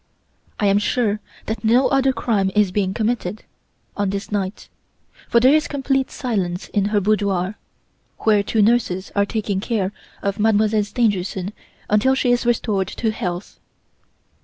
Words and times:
"I 0.59 0.65
am 0.65 0.79
sure 0.79 1.19
that 1.45 1.63
no 1.63 1.87
other 1.89 2.11
crime 2.11 2.49
is 2.55 2.71
being 2.71 2.91
committed, 2.91 3.43
on 3.95 4.09
this 4.09 4.31
night; 4.31 4.67
for 5.29 5.39
there 5.39 5.53
is 5.53 5.67
complete 5.67 6.09
silence 6.09 6.69
in 6.69 6.85
the 6.85 6.99
boudoir, 6.99 7.59
where 8.21 8.41
two 8.41 8.63
nurses 8.63 9.11
are 9.15 9.27
taking 9.27 9.59
care 9.59 9.91
of 10.23 10.39
Mademoiselle 10.39 10.85
Stangerson 10.85 11.53
until 11.87 12.15
she 12.15 12.31
is 12.31 12.47
restored 12.47 12.87
to 12.87 13.11
health. 13.11 13.59